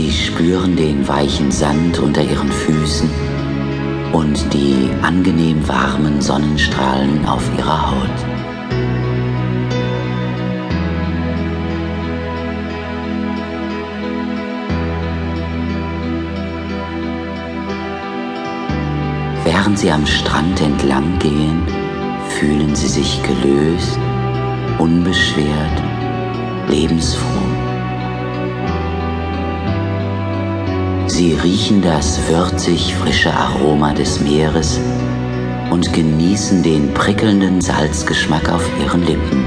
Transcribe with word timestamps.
Sie 0.00 0.12
spüren 0.12 0.76
den 0.76 1.06
weichen 1.06 1.50
Sand 1.52 1.98
unter 1.98 2.22
ihren 2.22 2.50
Füßen 2.50 3.10
und 4.12 4.54
die 4.54 4.88
angenehm 5.02 5.68
warmen 5.68 6.22
Sonnenstrahlen 6.22 7.26
auf 7.26 7.42
ihrer 7.58 7.90
Haut. 7.90 8.26
Während 19.44 19.78
Sie 19.78 19.90
am 19.90 20.06
Strand 20.06 20.62
entlang 20.62 21.18
gehen, 21.18 21.62
fühlen 22.38 22.74
Sie 22.74 22.88
sich 22.88 23.20
gelöst, 23.22 23.98
unbeschwert, 24.78 25.82
lebensfroh. 26.70 27.39
Sie 31.20 31.34
riechen 31.34 31.82
das 31.82 32.18
würzig 32.30 32.94
frische 32.94 33.30
Aroma 33.30 33.92
des 33.92 34.20
Meeres 34.20 34.80
und 35.70 35.92
genießen 35.92 36.62
den 36.62 36.94
prickelnden 36.94 37.60
Salzgeschmack 37.60 38.48
auf 38.48 38.66
ihren 38.80 39.04
Lippen. 39.04 39.44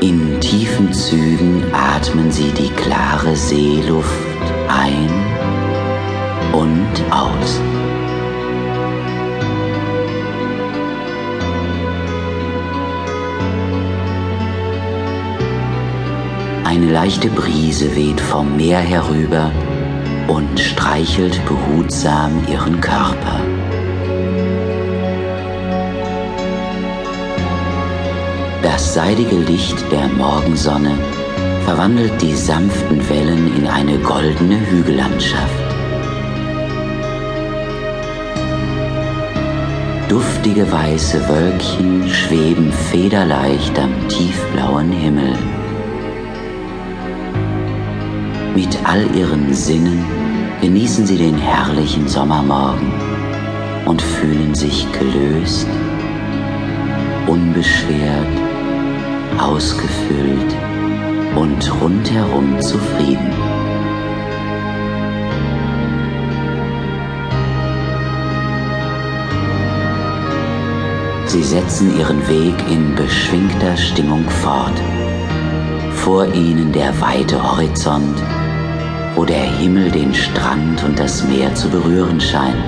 In 0.00 0.38
tiefen 0.38 0.92
Zügen 0.92 1.64
atmen 1.72 2.30
sie 2.30 2.52
die 2.52 2.68
klare 2.68 3.34
Seeluft 3.34 4.12
ein 4.68 5.10
und 6.52 7.12
aus. 7.12 7.60
Eine 16.80 16.92
leichte 16.92 17.28
Brise 17.28 17.96
weht 17.96 18.20
vom 18.20 18.56
Meer 18.56 18.78
herüber 18.78 19.50
und 20.28 20.60
streichelt 20.60 21.44
behutsam 21.44 22.46
ihren 22.48 22.80
Körper. 22.80 23.40
Das 28.62 28.94
seidige 28.94 29.34
Licht 29.38 29.90
der 29.90 30.06
Morgensonne 30.06 30.92
verwandelt 31.64 32.22
die 32.22 32.36
sanften 32.36 33.08
Wellen 33.10 33.56
in 33.56 33.66
eine 33.66 33.98
goldene 33.98 34.60
Hügellandschaft. 34.70 35.74
Duftige 40.08 40.70
weiße 40.70 41.28
Wölkchen 41.28 42.08
schweben 42.08 42.72
federleicht 42.72 43.76
am 43.80 44.06
tiefblauen 44.06 44.92
Himmel. 44.92 45.34
Mit 48.58 48.76
all 48.82 49.06
ihren 49.14 49.54
Sinnen 49.54 50.04
genießen 50.60 51.06
sie 51.06 51.16
den 51.16 51.38
herrlichen 51.38 52.08
Sommermorgen 52.08 52.90
und 53.86 54.02
fühlen 54.02 54.52
sich 54.52 54.84
gelöst, 54.90 55.68
unbeschwert, 57.28 58.26
ausgefüllt 59.38 60.56
und 61.36 61.80
rundherum 61.80 62.60
zufrieden. 62.60 63.30
Sie 71.26 71.44
setzen 71.44 71.96
ihren 71.96 72.28
Weg 72.28 72.56
in 72.68 72.96
beschwingter 72.96 73.76
Stimmung 73.76 74.28
fort. 74.28 74.82
Vor 75.92 76.26
ihnen 76.34 76.72
der 76.72 77.00
weite 77.00 77.40
Horizont, 77.40 78.20
der 79.28 79.44
Himmel 79.44 79.90
den 79.90 80.14
Strand 80.14 80.82
und 80.84 80.98
das 80.98 81.22
Meer 81.24 81.54
zu 81.54 81.68
berühren 81.68 82.20
scheint. 82.20 82.64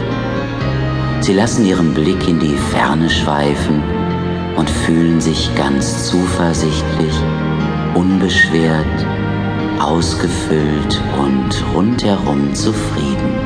Sie 1.20 1.32
lassen 1.32 1.64
ihren 1.64 1.94
Blick 1.94 2.28
in 2.28 2.38
die 2.38 2.56
Ferne 2.56 3.08
schweifen 3.08 3.82
und 4.56 4.68
fühlen 4.68 5.20
sich 5.20 5.54
ganz 5.54 6.06
zuversichtlich, 6.08 7.14
unbeschwert, 7.94 8.84
ausgefüllt 9.80 11.00
und 11.18 11.64
rundherum 11.74 12.54
zufrieden. 12.54 13.39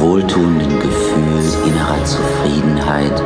Wohltuenden 0.00 0.78
Gefühl 0.80 1.20
innerer 1.66 2.04
Zufriedenheit 2.04 3.22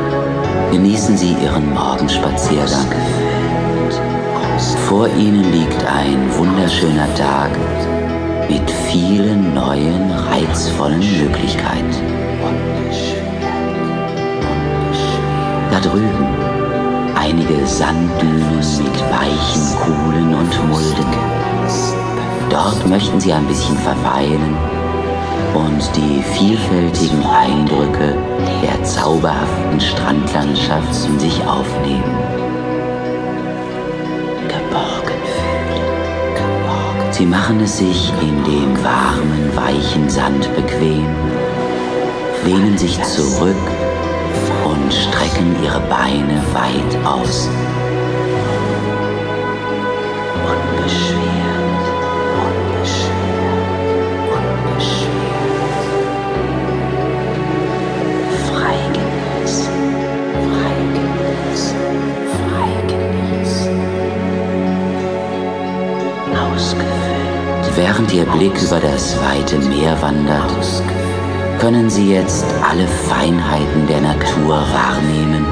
genießen 0.71 1.17
Sie 1.17 1.33
Ihren 1.41 1.73
Morgenspaziergang. 1.73 2.91
Vor 4.87 5.07
Ihnen 5.07 5.51
liegt 5.51 5.85
ein 5.85 6.37
wunderschöner 6.37 7.13
Tag 7.15 7.51
mit 8.49 8.69
vielen 8.91 9.53
neuen, 9.53 10.11
reizvollen 10.11 10.99
Möglichkeiten. 10.99 11.95
Da 15.71 15.79
drüben 15.79 16.27
einige 17.15 17.65
Sanddünen 17.65 18.57
mit 18.57 19.01
weichen 19.11 19.75
Kuhlen 19.81 20.35
und 20.35 20.69
Mulden. 20.69 21.05
Dort 22.49 22.87
möchten 22.87 23.19
Sie 23.19 23.33
ein 23.33 23.45
bisschen 23.47 23.77
verweilen 23.77 24.84
und 25.55 25.89
die 25.95 26.21
vielfältigen 26.21 27.23
Eindrücke 27.25 28.15
der 28.61 28.83
zauberhaften 28.83 29.79
Strandlandschaft 29.79 31.05
in 31.05 31.17
sich 31.17 31.45
aufnehmen. 31.45 32.17
Geborgen 34.47 35.21
fühlen. 35.33 36.35
Geborgen. 36.35 37.11
Sie 37.11 37.25
machen 37.25 37.61
es 37.61 37.77
sich 37.77 38.11
in 38.21 38.43
dem 38.43 38.83
warmen, 38.83 39.49
weichen 39.55 40.09
Sand 40.09 40.53
bequem, 40.55 41.07
lehnen 42.45 42.77
sich 42.77 43.01
zurück 43.03 43.55
und 44.65 44.93
strecken 44.93 45.55
ihre 45.63 45.79
Beine 45.81 46.41
weit 46.53 47.05
aus. 47.05 47.49
Während 67.95 68.13
Ihr 68.13 68.25
Blick 68.25 68.61
über 68.61 68.81
das 68.81 69.17
weite 69.21 69.57
Meer 69.69 69.95
wandert, 70.01 70.83
können 71.61 71.89
Sie 71.89 72.11
jetzt 72.11 72.45
alle 72.69 72.85
Feinheiten 72.85 73.87
der 73.87 74.01
Natur 74.01 74.61
wahrnehmen 74.73 75.45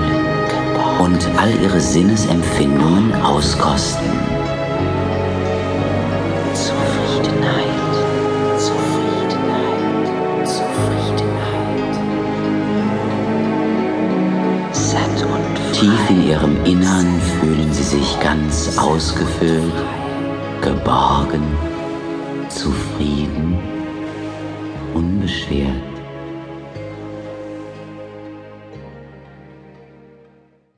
und 1.00 1.26
all 1.40 1.54
Ihre 1.64 1.80
Sinnesempfindungen 1.80 3.14
auskosten. 3.24 4.12
Zufriedenheit, 6.54 7.64
Zufriedenheit, 8.58 10.46
Zufriedenheit. 10.46 11.96
Satt 14.74 15.26
und 15.32 15.56
Tief 15.72 16.10
in 16.10 16.28
Ihrem 16.28 16.58
Innern 16.66 17.22
fühlen 17.40 17.72
Sie 17.72 17.84
sich 17.84 18.20
ganz 18.20 18.78
ausgefüllt, 18.78 19.72
geborgen 20.60 21.73